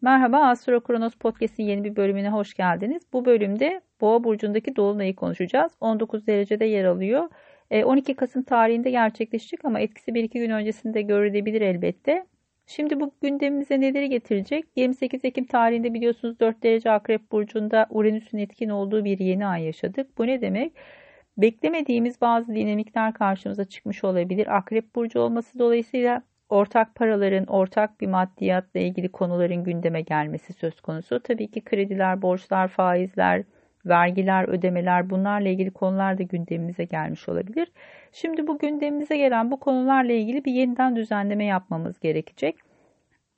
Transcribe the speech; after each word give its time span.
Merhaba 0.00 0.38
Astro 0.38 0.80
Kronos 0.80 1.14
Podcast'in 1.14 1.64
yeni 1.64 1.84
bir 1.84 1.96
bölümüne 1.96 2.30
hoş 2.30 2.54
geldiniz. 2.54 3.02
Bu 3.12 3.24
bölümde 3.24 3.80
Boğa 4.00 4.24
burcundaki 4.24 4.76
dolunayı 4.76 5.16
konuşacağız. 5.16 5.72
19 5.80 6.26
derecede 6.26 6.64
yer 6.64 6.84
alıyor. 6.84 7.28
12 7.84 8.12
e, 8.12 8.14
Kasım 8.14 8.42
tarihinde 8.42 8.90
gerçekleşecek 8.90 9.64
ama 9.64 9.80
etkisi 9.80 10.10
1-2 10.10 10.28
gün 10.32 10.50
öncesinde 10.50 11.02
görülebilir 11.02 11.60
elbette. 11.60 12.26
Şimdi 12.66 13.00
bu 13.00 13.14
gündemimize 13.22 13.80
neleri 13.80 14.08
getirecek? 14.08 14.64
28 14.76 15.24
Ekim 15.24 15.44
tarihinde 15.44 15.94
biliyorsunuz 15.94 16.40
4 16.40 16.62
derece 16.62 16.90
Akrep 16.90 17.32
Burcu'nda 17.32 17.86
Uranüs'ün 17.90 18.38
etkin 18.38 18.68
olduğu 18.68 19.04
bir 19.04 19.18
yeni 19.18 19.46
ay 19.46 19.64
yaşadık. 19.64 20.18
Bu 20.18 20.26
ne 20.26 20.40
demek? 20.40 20.72
Beklemediğimiz 21.38 22.20
bazı 22.20 22.54
dinamikler 22.54 23.14
karşımıza 23.14 23.64
çıkmış 23.64 24.04
olabilir. 24.04 24.56
Akrep 24.56 24.94
Burcu 24.94 25.20
olması 25.20 25.58
dolayısıyla 25.58 26.22
ortak 26.48 26.94
paraların, 26.94 27.46
ortak 27.46 28.00
bir 28.00 28.06
maddiyatla 28.06 28.80
ilgili 28.80 29.08
konuların 29.12 29.64
gündeme 29.64 30.00
gelmesi 30.00 30.52
söz 30.52 30.80
konusu. 30.80 31.20
Tabii 31.20 31.50
ki 31.50 31.60
krediler, 31.60 32.22
borçlar, 32.22 32.68
faizler, 32.68 33.42
vergiler, 33.86 34.48
ödemeler 34.48 35.10
bunlarla 35.10 35.48
ilgili 35.48 35.70
konular 35.70 36.18
da 36.18 36.22
gündemimize 36.22 36.84
gelmiş 36.84 37.28
olabilir. 37.28 37.72
Şimdi 38.12 38.46
bu 38.46 38.58
gündemimize 38.58 39.16
gelen 39.16 39.50
bu 39.50 39.60
konularla 39.60 40.12
ilgili 40.12 40.44
bir 40.44 40.52
yeniden 40.52 40.96
düzenleme 40.96 41.44
yapmamız 41.44 42.00
gerekecek. 42.00 42.56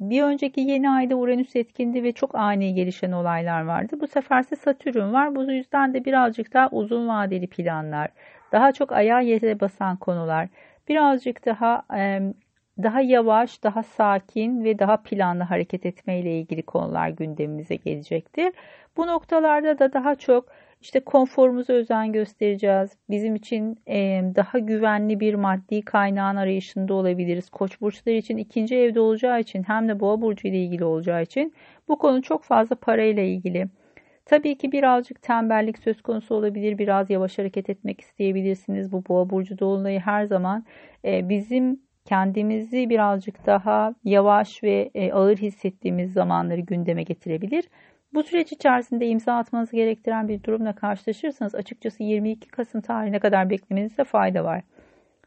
Bir 0.00 0.22
önceki 0.22 0.60
yeni 0.60 0.90
ayda 0.90 1.14
Uranüs 1.14 1.56
etkindi 1.56 2.02
ve 2.02 2.12
çok 2.12 2.34
ani 2.34 2.74
gelişen 2.74 3.12
olaylar 3.12 3.62
vardı. 3.62 3.96
Bu 4.00 4.06
seferse 4.06 4.56
Satürn 4.56 5.12
var. 5.12 5.34
Bu 5.34 5.44
yüzden 5.52 5.94
de 5.94 6.04
birazcık 6.04 6.54
daha 6.54 6.68
uzun 6.70 7.08
vadeli 7.08 7.46
planlar, 7.46 8.10
daha 8.52 8.72
çok 8.72 8.92
ayağa 8.92 9.20
yere 9.20 9.60
basan 9.60 9.96
konular, 9.96 10.48
birazcık 10.88 11.46
daha 11.46 11.82
daha 12.82 13.00
yavaş, 13.00 13.62
daha 13.62 13.82
sakin 13.82 14.64
ve 14.64 14.78
daha 14.78 14.96
planlı 14.96 15.42
hareket 15.42 15.86
etme 15.86 16.18
ile 16.18 16.38
ilgili 16.40 16.62
konular 16.62 17.08
gündemimize 17.08 17.76
gelecektir. 17.76 18.52
Bu 18.96 19.06
noktalarda 19.06 19.78
da 19.78 19.92
daha 19.92 20.14
çok 20.14 20.48
işte 20.80 21.00
konforumuza 21.00 21.72
özen 21.72 22.12
göstereceğiz. 22.12 22.90
Bizim 23.10 23.34
için 23.34 23.78
daha 24.36 24.58
güvenli 24.58 25.20
bir 25.20 25.34
maddi 25.34 25.82
kaynağın 25.82 26.36
arayışında 26.36 26.94
olabiliriz. 26.94 27.50
Koç 27.50 27.80
burçları 27.80 28.16
için 28.16 28.36
ikinci 28.36 28.76
evde 28.76 29.00
olacağı 29.00 29.40
için 29.40 29.62
hem 29.62 29.88
de 29.88 30.00
boğa 30.00 30.20
burcu 30.20 30.48
ile 30.48 30.58
ilgili 30.58 30.84
olacağı 30.84 31.22
için 31.22 31.54
bu 31.88 31.98
konu 31.98 32.22
çok 32.22 32.44
fazla 32.44 32.76
parayla 32.76 33.22
ilgili. 33.22 33.66
Tabii 34.26 34.58
ki 34.58 34.72
birazcık 34.72 35.22
tembellik 35.22 35.78
söz 35.78 36.02
konusu 36.02 36.34
olabilir. 36.34 36.78
Biraz 36.78 37.10
yavaş 37.10 37.38
hareket 37.38 37.70
etmek 37.70 38.00
isteyebilirsiniz. 38.00 38.92
Bu 38.92 39.04
boğa 39.08 39.30
burcu 39.30 39.58
dolunayı 39.58 40.00
her 40.00 40.24
zaman 40.24 40.64
bizim 41.04 41.85
kendimizi 42.06 42.90
birazcık 42.90 43.46
daha 43.46 43.94
yavaş 44.04 44.62
ve 44.62 44.90
e, 44.94 45.12
ağır 45.12 45.36
hissettiğimiz 45.36 46.12
zamanları 46.12 46.60
gündeme 46.60 47.02
getirebilir. 47.02 47.68
Bu 48.14 48.22
süreç 48.22 48.52
içerisinde 48.52 49.06
imza 49.06 49.36
atmanızı 49.36 49.76
gerektiren 49.76 50.28
bir 50.28 50.42
durumla 50.42 50.74
karşılaşırsanız 50.74 51.54
açıkçası 51.54 52.02
22 52.02 52.48
Kasım 52.48 52.80
tarihine 52.80 53.18
kadar 53.18 53.50
beklemenizde 53.50 54.04
fayda 54.04 54.44
var. 54.44 54.62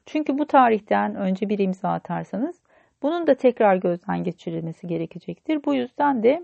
Çünkü 0.06 0.38
bu 0.38 0.48
tarihten 0.48 1.16
önce 1.16 1.50
bir 1.50 1.60
imza 1.60 1.90
atarsanız 1.90 2.62
bunun 3.02 3.28
da 3.28 3.36
tekrar 3.36 3.76
gözden 3.76 4.24
geçirilmesi 4.24 4.88
gerekecektir. 4.88 5.64
Bu 5.66 5.76
yüzden 5.76 6.24
de 6.24 6.44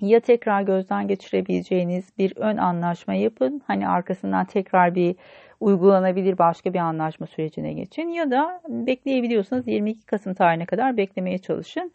ya 0.00 0.20
tekrar 0.20 0.62
gözden 0.62 1.08
geçirebileceğiniz 1.08 2.18
bir 2.18 2.32
ön 2.36 2.56
anlaşma 2.56 3.14
yapın. 3.14 3.62
Hani 3.66 3.88
arkasından 3.88 4.44
tekrar 4.44 4.94
bir 4.94 5.16
uygulanabilir 5.60 6.38
başka 6.38 6.74
bir 6.74 6.78
anlaşma 6.78 7.26
sürecine 7.26 7.72
geçin 7.72 8.08
ya 8.08 8.30
da 8.30 8.60
bekleyebiliyorsanız 8.68 9.68
22 9.68 10.06
Kasım 10.06 10.34
tarihine 10.34 10.66
kadar 10.66 10.96
beklemeye 10.96 11.38
çalışın. 11.38 11.92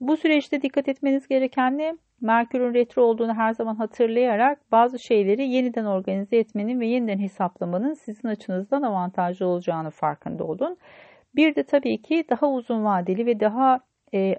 Bu 0.00 0.16
süreçte 0.16 0.62
dikkat 0.62 0.88
etmeniz 0.88 1.28
gereken 1.28 1.78
ne? 1.78 1.96
Merkür'ün 2.20 2.74
retro 2.74 3.02
olduğunu 3.02 3.34
her 3.34 3.54
zaman 3.54 3.76
hatırlayarak 3.76 4.72
bazı 4.72 4.98
şeyleri 4.98 5.48
yeniden 5.48 5.84
organize 5.84 6.36
etmenin 6.36 6.80
ve 6.80 6.86
yeniden 6.86 7.18
hesaplamanın 7.18 7.94
sizin 7.94 8.28
açınızdan 8.28 8.82
avantajlı 8.82 9.46
olacağını 9.46 9.90
farkında 9.90 10.44
olun. 10.44 10.76
Bir 11.34 11.54
de 11.54 11.62
tabii 11.62 12.02
ki 12.02 12.24
daha 12.30 12.50
uzun 12.50 12.84
vadeli 12.84 13.26
ve 13.26 13.40
daha 13.40 13.80
e, 14.14 14.36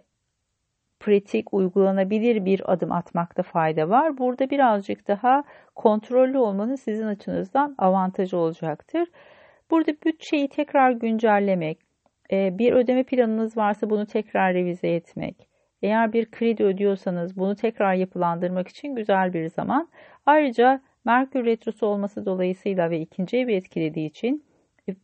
pratik, 0.99 1.53
uygulanabilir 1.53 2.45
bir 2.45 2.73
adım 2.73 2.91
atmakta 2.91 3.43
fayda 3.43 3.89
var. 3.89 4.17
Burada 4.17 4.49
birazcık 4.49 5.07
daha 5.07 5.43
kontrollü 5.75 6.37
olmanın 6.37 6.75
sizin 6.75 7.07
açınızdan 7.07 7.75
avantajı 7.77 8.37
olacaktır. 8.37 9.09
Burada 9.71 9.91
bütçeyi 10.05 10.49
tekrar 10.49 10.91
güncellemek, 10.91 11.79
e, 12.31 12.57
bir 12.57 12.73
ödeme 12.73 13.03
planınız 13.03 13.57
varsa 13.57 13.89
bunu 13.89 14.05
tekrar 14.05 14.53
revize 14.53 14.87
etmek, 14.87 15.49
eğer 15.81 16.13
bir 16.13 16.31
kredi 16.31 16.63
ödüyorsanız 16.63 17.37
bunu 17.37 17.55
tekrar 17.55 17.93
yapılandırmak 17.93 18.67
için 18.67 18.95
güzel 18.95 19.33
bir 19.33 19.49
zaman. 19.49 19.89
Ayrıca 20.25 20.81
Merkür 21.05 21.45
Retrosu 21.45 21.87
olması 21.87 22.25
dolayısıyla 22.25 22.89
ve 22.89 22.99
ikinci 22.99 23.37
evi 23.37 23.53
etkilediği 23.53 24.09
için 24.09 24.43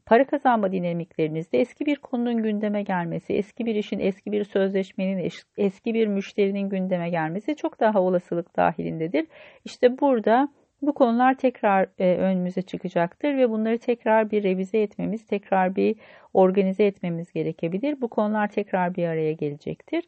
para 0.06 0.28
kazanma 0.28 0.72
dinamiklerinizde 0.72 1.59
eski 1.59 1.85
bir 1.85 1.96
konunun 1.96 2.44
gündeme 2.44 2.84
gelmesi, 2.84 3.34
eski 3.34 3.66
bir 3.66 3.75
işin, 3.75 4.00
eski 4.00 4.31
bir 4.31 4.44
sözleşmenin, 4.44 5.29
eski 5.57 5.94
bir 5.94 6.07
müşterinin 6.07 6.69
gündeme 6.69 7.09
gelmesi 7.09 7.56
çok 7.56 7.79
daha 7.79 8.01
olasılık 8.01 8.56
dahilindedir. 8.56 9.28
İşte 9.66 10.00
burada 10.00 10.50
bu 10.81 10.94
konular 10.94 11.38
tekrar 11.38 11.88
e, 12.00 12.16
önümüze 12.16 12.62
çıkacaktır 12.62 13.38
ve 13.38 13.50
bunları 13.50 13.78
tekrar 13.78 14.31
bir 14.31 14.44
revize 14.44 14.81
etmemiz, 14.81 15.25
tekrar 15.25 15.75
bir 15.75 15.96
organize 16.34 16.85
etmemiz 16.85 17.34
gerekebilir. 17.34 18.02
Bu 18.02 18.07
konular 18.07 18.47
tekrar 18.47 18.96
bir 18.96 19.07
araya 19.07 19.31
gelecektir. 19.31 20.03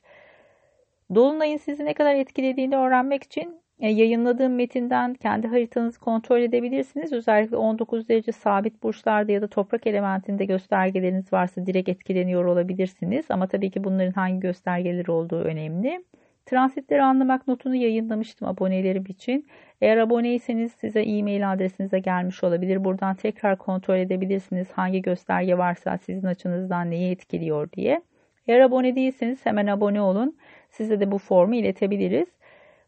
Dolunay'ın 1.16 1.58
sizi 1.58 1.86
ne 1.86 1.94
kadar 1.94 2.16
etkilediğini 2.16 2.78
öğrenmek 2.78 3.24
için 3.24 3.62
yayınladığım 3.80 4.56
metinden 4.56 5.14
kendi 5.14 5.48
haritanızı 5.48 6.00
kontrol 6.00 6.42
edebilirsiniz. 6.42 7.14
Özellikle 7.14 7.58
19 7.58 8.10
derece 8.10 8.32
sabit 8.32 8.84
burçlarda 8.84 9.32
ya 9.32 9.42
da 9.42 9.48
toprak 9.48 9.88
elementinde 9.88 10.46
göstergeleriniz 10.46 11.34
varsa 11.34 11.66
direkt 11.66 11.90
etkileniyor 11.90 12.46
olabilirsiniz. 12.46 13.26
Ama 13.30 13.48
tabii 13.48 13.72
ki 13.72 13.84
bunların 13.84 14.12
hangi 14.12 14.40
göstergeleri 14.40 15.12
olduğu 15.12 15.40
önemli. 15.40 16.04
Transitleri 16.46 17.04
anlamak 17.04 17.48
notunu 17.48 17.76
yayınlamıştım 17.76 18.48
abonelerim 18.48 19.04
için. 19.10 19.48
Eğer 19.82 19.98
aboneyseniz 19.98 20.72
size 20.72 21.02
e-mail 21.02 21.54
adresinize 21.54 22.00
gelmiş 22.00 22.44
olabilir. 22.44 22.84
Buradan 22.84 23.16
tekrar 23.16 23.58
kontrol 23.58 23.98
edebilirsiniz 23.98 24.68
hangi 24.72 25.02
gösterge 25.02 25.58
varsa 25.58 25.98
sizin 25.98 26.28
açınızdan 26.28 26.92
neyi 26.92 27.12
etkiliyor 27.12 27.72
diye. 27.72 28.02
Eğer 28.48 28.60
abone 28.60 28.96
değilseniz 28.96 29.46
hemen 29.46 29.68
abone 29.68 30.02
olun. 30.02 30.38
Size 30.70 31.00
de 31.00 31.12
bu 31.12 31.18
formu 31.18 31.56
iletebiliriz. 31.56 32.28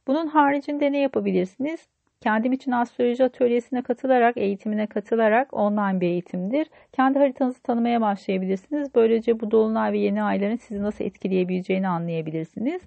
Bunun 0.10 0.28
haricinde 0.28 0.92
ne 0.92 1.00
yapabilirsiniz? 1.00 1.88
Kendim 2.22 2.52
için 2.52 2.72
astroloji 2.72 3.24
atölyesine 3.24 3.82
katılarak, 3.82 4.38
eğitimine 4.38 4.88
katılarak 4.88 5.54
online 5.54 6.02
bir 6.02 6.08
eğitimdir. 6.08 6.68
Kendi 6.92 7.20
haritanızı 7.20 7.62
tanımaya 7.62 8.02
başlayabilirsiniz. 8.02 8.96
Böylece 8.96 9.40
bu 9.40 9.52
dolunay 9.52 9.94
ve 9.94 9.98
yeni 9.98 10.24
ayların 10.24 10.56
sizi 10.56 10.84
nasıl 10.84 11.06
etkileyebileceğini 11.06 11.88
anlayabilirsiniz. 11.88 12.82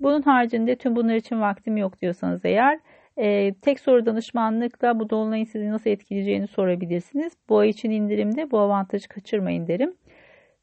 Bunun 0.00 0.22
haricinde 0.22 0.76
tüm 0.76 0.96
bunlar 0.96 1.14
için 1.14 1.40
vaktim 1.40 1.76
yok 1.76 2.00
diyorsanız 2.00 2.44
eğer 2.44 2.78
e, 3.16 3.54
tek 3.54 3.80
soru 3.80 4.06
danışmanlıkla 4.06 5.00
bu 5.00 5.10
dolunayın 5.10 5.44
sizi 5.44 5.70
nasıl 5.70 5.90
etkileyeceğini 5.90 6.46
sorabilirsiniz. 6.46 7.32
Bu 7.48 7.58
ay 7.58 7.68
için 7.68 7.90
indirimde 7.90 8.50
bu 8.50 8.58
avantajı 8.58 9.08
kaçırmayın 9.08 9.66
derim. 9.66 9.94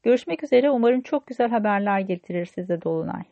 Görüşmek 0.02 0.44
üzere. 0.44 0.70
Umarım 0.70 1.00
çok 1.00 1.26
güzel 1.26 1.50
haberler 1.50 2.00
getirir 2.00 2.46
size 2.46 2.82
dolunay. 2.82 3.22